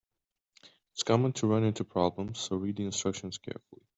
It's 0.93 1.03
common 1.03 1.31
to 1.33 1.45
run 1.47 1.63
into 1.63 1.83
problems, 1.83 2.39
so 2.39 2.55
read 2.55 2.77
the 2.77 2.85
instructions 2.85 3.37
carefully. 3.37 3.83